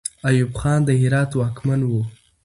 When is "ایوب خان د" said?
0.27-0.89